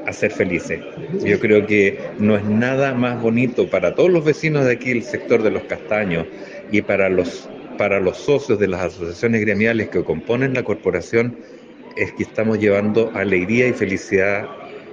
a 0.05 0.13
ser 0.13 0.31
felices. 0.31 0.81
Yo 1.23 1.39
creo 1.39 1.65
que 1.65 1.99
no 2.19 2.35
es 2.35 2.43
nada 2.43 2.93
más 2.93 3.21
bonito 3.21 3.69
para 3.69 3.95
todos 3.95 4.11
los 4.11 4.23
vecinos 4.23 4.65
de 4.65 4.73
aquí 4.73 4.91
el 4.91 5.03
sector 5.03 5.41
de 5.41 5.51
los 5.51 5.63
castaños 5.63 6.27
y 6.71 6.81
para 6.81 7.09
los 7.09 7.49
para 7.77 7.99
los 7.99 8.17
socios 8.17 8.57
de 8.59 8.67
las 8.67 8.81
asociaciones 8.81 9.41
gremiales 9.41 9.89
que 9.89 10.01
componen 10.03 10.53
la 10.53 10.63
corporación 10.63 11.37
es 11.97 12.11
que 12.13 12.23
estamos 12.23 12.59
llevando 12.59 13.11
alegría 13.13 13.67
y 13.67 13.73
felicidad 13.73 14.47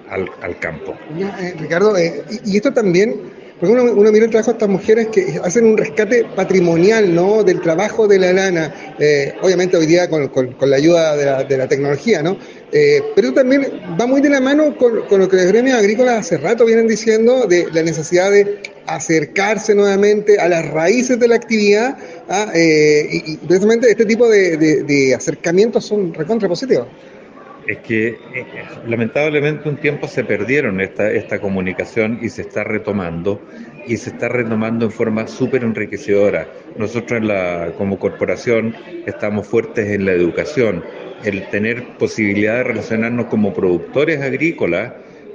al, 0.09 0.59
campo. 0.59 0.95
Eh, 1.19 1.55
Ricardo, 1.59 1.97
eh, 1.97 2.23
y, 2.45 2.57
esto 2.57 2.73
también, 2.73 3.15
porque 3.63 3.81
uno, 3.81 4.11
mira 4.11 4.25
el 4.25 4.31
trabajo 4.33 4.51
de 4.51 4.57
estas 4.57 4.69
mujeres 4.69 5.07
que 5.13 5.41
hacen 5.41 5.65
un 5.65 5.79
rescate 5.79 6.25
patrimonial 6.35 7.15
¿no? 7.15 7.45
del 7.45 7.61
trabajo 7.61 8.09
de 8.09 8.19
la 8.19 8.33
lana, 8.33 8.75
eh, 8.99 9.35
obviamente 9.41 9.77
hoy 9.77 9.87
día 9.87 10.11
con, 10.11 10.29
la 10.63 10.77
ayuda 10.77 11.17
de 11.17 11.25
la, 11.25 11.45
de 11.45 11.69
tecnología, 11.69 12.25
¿no? 12.25 12.37
Eh, 12.73 13.01
pero 13.15 13.33
también 13.33 13.81
va 14.01 14.09
muy 14.09 14.21
de 14.21 14.31
la 14.31 14.41
mano 14.41 14.77
con, 14.77 15.07
lo 15.09 15.29
que 15.29 15.37
los 15.37 15.47
gremios 15.47 15.79
agrícolas 15.79 16.19
hace 16.19 16.39
rato 16.39 16.65
vienen 16.65 16.89
diciendo 16.89 17.47
de 17.47 17.69
la 17.73 17.85
necesidad 17.85 18.33
de 18.33 18.59
acercarse 18.89 19.77
nuevamente 19.77 20.41
a 20.41 20.49
las 20.49 20.69
raíces 20.69 21.21
de 21.21 21.29
la 21.29 21.37
actividad 21.37 21.97
¿ah? 22.29 22.51
eh, 22.57 23.07
y, 23.13 23.37
precisamente 23.37 23.89
este 23.89 24.07
tipo 24.07 24.29
de, 24.29 25.15
acercamientos 25.17 25.87
son 25.87 26.13
recontra 26.13 26.49
positivos. 26.49 26.89
Es 27.67 27.79
que 27.79 28.09
eh, 28.09 28.47
lamentablemente 28.87 29.69
un 29.69 29.77
tiempo 29.77 30.09
se 30.09 30.25
perdieron 30.25 30.81
esta, 30.81 31.11
esta 31.11 31.41
comunicación 31.41 32.19
y 32.21 32.29
se 32.29 32.43
está 32.43 32.65
retomando 32.65 33.41
y 33.87 33.97
se 33.97 34.11
está 34.11 34.29
retomando 34.29 34.87
en 34.87 34.91
forma 34.91 35.27
súper 35.27 35.63
enriquecedora. 35.63 36.47
Nosotros 36.77 37.23
la, 37.23 37.73
como 37.79 37.99
corporación 37.99 38.75
estamos 39.07 39.47
fuertes 39.47 39.89
en 39.89 40.07
la 40.07 40.13
educación 40.13 40.83
el 41.25 41.49
tener 41.51 41.85
posibilidad 41.99 42.57
de 42.57 42.65
relacionarnos 42.65 43.27
como 43.27 43.55
productores 43.55 44.21
agrícolas, 44.21 44.93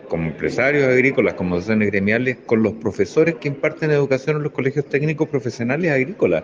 como 0.07 0.27
empresarios 0.27 0.85
agrícolas, 0.85 1.33
como 1.35 1.55
asociaciones 1.55 1.91
gremiales, 1.91 2.37
con 2.45 2.63
los 2.63 2.73
profesores 2.73 3.35
que 3.35 3.47
imparten 3.47 3.91
educación 3.91 4.37
en 4.37 4.43
los 4.43 4.51
colegios 4.51 4.85
técnicos 4.85 5.27
profesionales 5.29 5.91
agrícolas. 5.91 6.43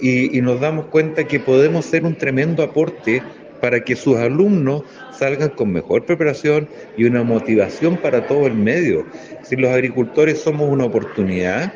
Y, 0.00 0.40
nos 0.42 0.60
damos 0.60 0.86
cuenta 0.86 1.24
que 1.24 1.40
podemos 1.40 1.86
ser 1.86 2.04
un 2.04 2.16
tremendo 2.16 2.62
aporte 2.62 3.22
para 3.64 3.82
que 3.82 3.96
sus 3.96 4.18
alumnos 4.18 4.82
salgan 5.18 5.48
con 5.48 5.72
mejor 5.72 6.04
preparación 6.04 6.68
y 6.98 7.04
una 7.04 7.22
motivación 7.22 7.96
para 7.96 8.26
todo 8.26 8.46
el 8.46 8.52
medio. 8.52 9.06
Si 9.42 9.56
los 9.56 9.70
agricultores 9.70 10.38
somos 10.38 10.68
una 10.68 10.84
oportunidad 10.84 11.72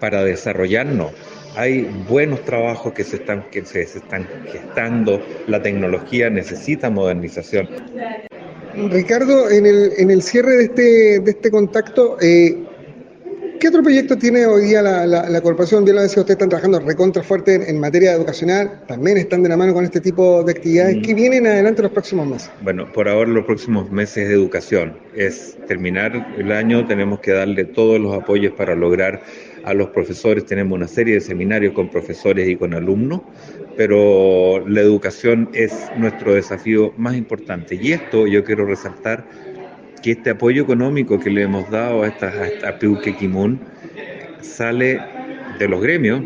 para 0.00 0.24
desarrollarnos, 0.24 1.12
hay 1.56 1.82
buenos 2.08 2.42
trabajos 2.46 2.94
que 2.94 3.04
se 3.04 3.16
están, 3.16 3.50
que 3.50 3.66
se, 3.66 3.82
están 3.82 4.26
gestando, 4.50 5.22
la 5.46 5.60
tecnología 5.60 6.30
necesita 6.30 6.88
modernización. 6.88 7.68
Ricardo, 8.90 9.50
en 9.50 9.66
el, 9.66 9.92
en 9.98 10.10
el 10.10 10.22
cierre 10.22 10.56
de 10.56 10.62
este, 10.62 11.20
de 11.20 11.30
este 11.32 11.50
contacto, 11.50 12.16
eh, 12.22 12.56
¿Qué 13.60 13.68
otro 13.68 13.82
proyecto 13.82 14.16
tiene 14.16 14.46
hoy 14.46 14.66
día 14.66 14.82
la, 14.82 15.04
la, 15.06 15.40
corporación? 15.40 15.84
Bien 15.84 15.96
lo 15.96 16.02
decía, 16.02 16.20
ustedes 16.20 16.36
están 16.36 16.48
trabajando 16.48 16.78
recontra 16.78 17.24
fuerte 17.24 17.68
en, 17.68 17.80
materia 17.80 18.12
educacional, 18.12 18.82
también 18.86 19.16
están 19.16 19.42
de 19.42 19.48
la 19.48 19.56
mano 19.56 19.74
con 19.74 19.84
este 19.84 20.00
tipo 20.00 20.44
de 20.44 20.52
actividades. 20.52 20.98
¿Qué 21.04 21.12
vienen 21.12 21.46
adelante 21.46 21.82
los 21.82 21.90
próximos 21.90 22.28
meses? 22.28 22.50
Bueno, 22.60 22.90
por 22.92 23.08
ahora 23.08 23.30
los 23.30 23.44
próximos 23.44 23.90
meses 23.90 24.28
de 24.28 24.34
educación. 24.34 24.96
Es 25.16 25.56
terminar 25.66 26.34
el 26.38 26.52
año, 26.52 26.86
tenemos 26.86 27.18
que 27.18 27.32
darle 27.32 27.64
todos 27.64 27.98
los 27.98 28.14
apoyos 28.14 28.52
para 28.52 28.76
lograr 28.76 29.22
a 29.64 29.74
los 29.74 29.88
profesores, 29.88 30.46
tenemos 30.46 30.76
una 30.76 30.86
serie 30.86 31.14
de 31.14 31.20
seminarios 31.20 31.74
con 31.74 31.90
profesores 31.90 32.48
y 32.48 32.54
con 32.54 32.74
alumnos, 32.74 33.22
pero 33.76 34.64
la 34.68 34.80
educación 34.80 35.50
es 35.52 35.74
nuestro 35.96 36.34
desafío 36.34 36.92
más 36.96 37.16
importante. 37.16 37.74
Y 37.74 37.92
esto 37.92 38.26
yo 38.28 38.44
quiero 38.44 38.66
resaltar 38.66 39.26
que 40.00 40.12
este 40.12 40.30
apoyo 40.30 40.62
económico 40.62 41.18
que 41.18 41.30
le 41.30 41.42
hemos 41.42 41.70
dado 41.70 42.02
a 42.02 42.08
esta, 42.08 42.32
a 42.66 42.78
Peuque 42.78 43.16
Kimun 43.16 43.60
sale 44.40 45.00
de 45.58 45.68
los 45.68 45.80
gremios, 45.80 46.22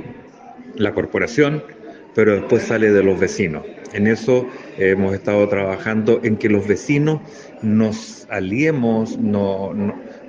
la 0.77 0.93
corporación, 0.93 1.63
pero 2.15 2.35
después 2.35 2.65
sale 2.65 2.91
de 2.91 3.03
los 3.03 3.19
vecinos. 3.19 3.65
En 3.93 4.07
eso 4.07 4.47
hemos 4.79 5.15
estado 5.15 5.47
trabajando 5.49 6.21
en 6.23 6.37
que 6.37 6.49
los 6.49 6.67
vecinos 6.67 7.21
nos 7.61 8.27
aliemos, 8.31 9.19
no, 9.19 9.73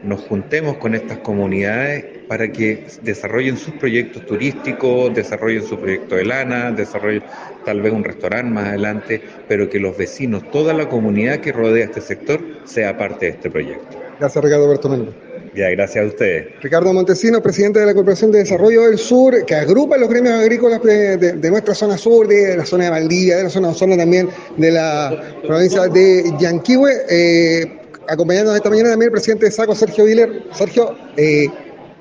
nos 0.04 0.22
juntemos 0.22 0.78
con 0.78 0.96
estas 0.96 1.20
comunidades 1.20 2.06
para 2.28 2.52
que 2.52 2.86
desarrollen 3.04 3.58
sus 3.58 3.74
proyectos 3.76 4.26
turísticos, 4.26 5.14
desarrollen 5.14 5.64
su 5.64 5.80
proyecto 5.80 6.16
de 6.16 6.26
lana, 6.26 6.72
desarrollen 6.72 7.24
tal 7.66 7.82
vez 7.82 7.94
un 7.94 8.04
restaurante 8.04 8.52
más 8.52 8.68
adelante, 8.68 9.22
pero 9.48 9.70
que 9.70 9.80
los 9.80 9.98
vecinos, 9.98 10.50
toda 10.52 10.74
la 10.74 10.90
comunidad 10.90 11.40
que 11.40 11.54
rodea 11.54 11.86
este 11.86 12.02
sector, 12.02 12.42
sea 12.66 12.98
parte 12.98 13.26
de 13.26 13.32
este 13.34 13.50
proyecto. 13.50 13.98
Gracias, 14.20 14.44
Ricardo 14.44 14.70
Bertomeno. 14.70 15.34
Ya, 15.56 15.70
gracias 15.70 16.04
a 16.04 16.08
ustedes. 16.08 16.48
Ricardo 16.62 16.92
Montesino, 16.94 17.42
presidente 17.42 17.80
de 17.80 17.86
la 17.86 17.94
Corporación 17.94 18.32
de 18.32 18.40
Desarrollo 18.40 18.84
del 18.84 18.98
Sur, 18.98 19.46
que 19.46 19.54
agrupa 19.54 19.98
los 19.98 20.10
gremios 20.10 20.34
agrícolas 20.34 20.82
de, 20.82 21.50
nuestra 21.52 21.76
zona 21.76 21.96
sur, 21.96 22.28
de 22.28 22.58
la 22.58 22.66
zona 22.66 22.86
de 22.86 22.90
Valdivia, 22.90 23.38
de 23.38 23.44
la 23.44 23.50
zona, 23.50 23.74
zona 23.74 23.96
también 23.96 24.30
de 24.58 24.72
la 24.72 25.40
provincia 25.46 25.88
de 25.88 26.34
Yanquihue. 26.40 26.92
Eh, 27.08 27.80
acompañándonos 28.08 28.58
esta 28.58 28.70
mañana 28.72 28.90
también 28.90 29.10
el 29.10 29.12
presidente 29.12 29.46
de 29.46 29.52
SACO, 29.52 29.76
Sergio 29.76 30.06
Viller. 30.06 30.44
Sergio, 30.54 30.96
eh, 31.18 31.48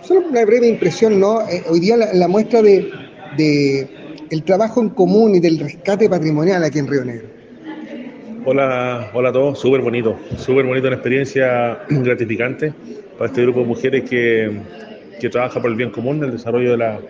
solo 0.00 0.28
una 0.28 0.44
breve 0.46 0.68
impresión, 0.68 1.20
¿no? 1.20 1.42
Eh, 1.42 1.62
hoy 1.68 1.80
día 1.80 1.96
la, 1.96 2.28
muestra 2.28 2.62
de, 2.62 2.90
de, 3.36 3.86
el 4.30 4.42
trabajo 4.44 4.80
en 4.80 4.90
común 4.90 5.34
y 5.34 5.40
del 5.40 5.58
rescate 5.58 6.08
patrimonial 6.08 6.64
aquí 6.64 6.78
en 6.78 6.86
Río 6.86 7.04
Negro. 7.04 7.31
Hola, 8.44 9.10
hola 9.14 9.28
a 9.28 9.32
todos, 9.32 9.60
súper 9.60 9.82
bonito, 9.82 10.18
súper 10.36 10.66
bonito, 10.66 10.88
una 10.88 10.96
experiencia 10.96 11.78
gratificante 11.88 12.72
para 13.16 13.26
este 13.26 13.42
grupo 13.42 13.60
de 13.60 13.66
mujeres 13.66 14.08
que, 14.08 14.50
que 15.20 15.28
trabaja 15.30 15.60
por 15.60 15.70
el 15.70 15.76
bien 15.76 15.90
común, 15.90 16.24
el 16.24 16.32
desarrollo 16.32 16.72
de 16.72 16.76
la, 16.76 17.00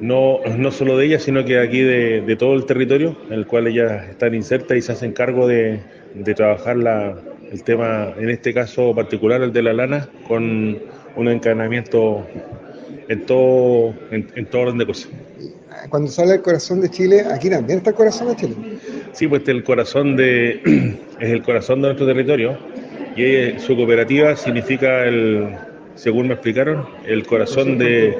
no, 0.00 0.38
no 0.56 0.70
solo 0.70 0.96
de 0.96 1.06
ellas, 1.06 1.24
sino 1.24 1.44
que 1.44 1.58
aquí 1.58 1.80
de, 1.80 2.20
de, 2.20 2.36
todo 2.36 2.54
el 2.54 2.64
territorio, 2.64 3.16
en 3.26 3.34
el 3.34 3.46
cual 3.46 3.66
ellas 3.66 4.08
están 4.08 4.34
insertas 4.34 4.76
y 4.76 4.82
se 4.82 4.92
hacen 4.92 5.12
cargo 5.12 5.48
de, 5.48 5.80
de 6.14 6.34
trabajar 6.34 6.76
la, 6.76 7.16
el 7.50 7.62
tema, 7.64 8.14
en 8.16 8.30
este 8.30 8.54
caso 8.54 8.94
particular, 8.94 9.42
el 9.42 9.52
de 9.52 9.62
la 9.62 9.72
lana, 9.72 10.08
con 10.26 10.78
un 11.16 11.28
encadenamiento 11.28 12.26
en 13.08 13.26
todo, 13.26 13.94
en, 14.10 14.46
todo 14.46 14.62
orden 14.62 14.78
de 14.78 14.86
cosas. 14.86 15.10
Cuando 15.90 16.10
sale 16.10 16.34
el 16.34 16.42
corazón 16.42 16.80
de 16.80 16.88
Chile, 16.88 17.24
aquí 17.30 17.50
también 17.50 17.78
está 17.78 17.90
el 17.90 17.96
corazón 17.96 18.28
de 18.28 18.36
Chile. 18.36 18.56
Sí, 19.12 19.28
pues 19.28 19.46
el 19.48 19.62
corazón 19.62 20.16
de, 20.16 20.60
es 21.20 21.30
el 21.30 21.42
corazón 21.42 21.82
de 21.82 21.88
nuestro 21.88 22.06
territorio 22.06 22.56
y 23.14 23.58
su 23.60 23.76
cooperativa 23.76 24.34
significa 24.36 25.04
el, 25.04 25.50
según 25.94 26.28
me 26.28 26.34
explicaron, 26.34 26.86
el 27.06 27.26
corazón 27.26 27.76
de, 27.76 28.16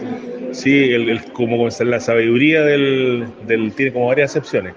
sí, 0.52 0.92
el, 0.92 1.22
como 1.32 1.68
la 1.68 2.00
sabiduría 2.00 2.62
del, 2.62 3.26
del, 3.46 3.72
tiene 3.72 3.92
como 3.92 4.08
varias 4.08 4.32
acepciones. 4.32 4.74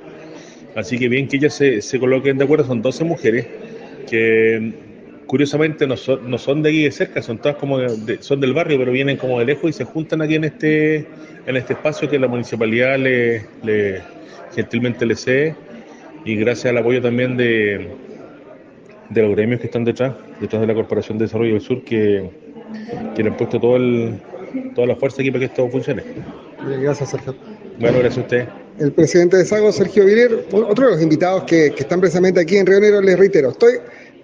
Así 0.75 0.98
que 0.98 1.10
bien 1.10 1.27
que 1.27 1.38
ellas 1.38 1.53
se, 1.53 1.81
se 1.81 2.00
coloquen 2.00 2.38
de 2.38 2.45
acuerdo, 2.45 2.65
son 2.65 2.81
12 2.81 3.03
mujeres 3.03 3.48
que 4.10 4.74
curiosamente 5.27 5.86
no 5.86 5.98
son, 5.98 6.29
no 6.29 6.38
son 6.38 6.63
de 6.63 6.69
aquí 6.69 6.84
de 6.84 6.91
cerca, 6.91 7.22
son 7.22 7.39
todas 7.39 7.57
como 7.57 7.79
son 8.19 8.39
del 8.39 8.53
barrio, 8.53 8.77
pero 8.77 8.91
vienen 8.91 9.17
como 9.17 9.39
de 9.39 9.45
lejos 9.45 9.69
y 9.69 9.74
se 9.74 9.84
juntan 9.84 10.22
aquí 10.22 10.36
en 10.36 10.45
este, 10.45 11.07
en 11.45 11.57
este 11.57 11.74
espacio 11.74 12.10
que 12.10 12.19
la 12.19 12.27
municipalidad 12.27 12.98
le, 12.98 13.45
le 13.63 14.01
gentilmente 14.53 15.05
le 15.05 15.15
cede 15.15 15.55
y 16.25 16.36
gracias 16.36 16.72
al 16.72 16.77
apoyo 16.79 17.01
también 17.01 17.38
de, 17.38 17.88
de 19.10 19.22
los 19.22 19.32
gremios 19.36 19.62
que 19.62 19.67
están 19.67 19.86
detrás, 19.86 20.15
detrás 20.41 20.62
de 20.62 20.67
la 20.67 20.74
Corporación 20.74 21.17
de 21.17 21.25
Desarrollo 21.25 21.53
del 21.53 21.62
Sur, 21.62 21.84
que, 21.84 22.29
que 23.15 23.24
le 23.24 23.29
han 23.29 23.38
puesto 23.38 23.60
todo 23.60 23.77
el, 23.77 24.20
toda 24.74 24.88
la 24.88 24.96
fuerza 24.96 25.22
aquí 25.22 25.32
para 25.32 25.39
que 25.39 25.46
esto 25.46 25.70
funcione. 25.70 26.03
Gracias, 26.82 27.12
Sergio. 27.12 27.36
Bueno, 27.79 28.00
gracias 28.00 28.17
a 28.17 28.22
usted 28.22 28.48
el 28.79 28.91
presidente 28.91 29.38
de 29.38 29.46
Sago, 29.46 29.72
Sergio 29.72 30.05
Viller, 30.05 30.46
otro 30.51 30.86
de 30.86 30.91
los 30.94 31.01
invitados 31.01 31.44
que, 31.44 31.67
están 31.67 32.00
precisamente 32.01 32.41
aquí 32.41 32.58
en 32.58 32.65
Río 32.65 32.79
Negro, 32.79 33.01
les 33.01 33.17
reitero, 33.17 33.50
estoy 33.50 33.75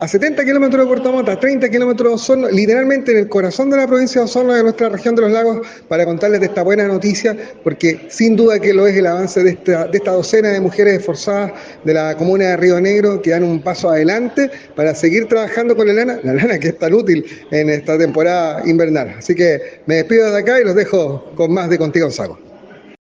a 0.01 0.07
70 0.07 0.43
kilómetros 0.43 0.81
de 0.81 0.87
Puerto 0.87 1.11
Montt, 1.11 1.29
a 1.29 1.39
30 1.39 1.69
kilómetros 1.69 2.09
de 2.09 2.15
Osorno, 2.15 2.49
literalmente 2.49 3.11
en 3.11 3.19
el 3.19 3.29
corazón 3.29 3.69
de 3.69 3.77
la 3.77 3.85
provincia 3.85 4.19
de 4.19 4.25
Osorno, 4.25 4.51
de 4.51 4.63
nuestra 4.63 4.89
región 4.89 5.13
de 5.13 5.21
los 5.21 5.31
lagos, 5.31 5.59
para 5.87 6.05
contarles 6.05 6.39
de 6.39 6.47
esta 6.47 6.63
buena 6.63 6.87
noticia, 6.87 7.37
porque 7.63 8.07
sin 8.09 8.35
duda 8.35 8.59
que 8.59 8.73
lo 8.73 8.87
es 8.87 8.97
el 8.97 9.05
avance 9.05 9.43
de 9.43 9.51
esta, 9.51 9.85
de 9.85 9.99
esta 9.99 10.13
docena 10.13 10.49
de 10.49 10.59
mujeres 10.59 11.01
esforzadas 11.01 11.51
de 11.83 11.93
la 11.93 12.17
comuna 12.17 12.45
de 12.45 12.57
Río 12.57 12.81
Negro 12.81 13.21
que 13.21 13.29
dan 13.29 13.43
un 13.43 13.61
paso 13.61 13.91
adelante 13.91 14.49
para 14.75 14.95
seguir 14.95 15.27
trabajando 15.27 15.75
con 15.75 15.85
la 15.85 15.93
lana, 15.93 16.19
la 16.23 16.33
lana 16.33 16.57
que 16.57 16.69
es 16.69 16.79
tan 16.79 16.95
útil 16.95 17.23
en 17.51 17.69
esta 17.69 17.95
temporada 17.95 18.63
invernal. 18.65 19.13
Así 19.19 19.35
que 19.35 19.81
me 19.85 19.97
despido 19.97 20.31
de 20.31 20.39
acá 20.39 20.59
y 20.59 20.63
los 20.63 20.73
dejo 20.73 21.31
con 21.35 21.53
más 21.53 21.69
de 21.69 21.77
Contigo 21.77 22.09
Saco. 22.09 22.50